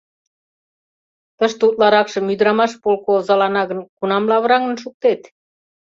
[1.37, 5.21] Тыште утларакшым ӱдырамаш полко озалана гын, кунам лавыраҥын шуктет?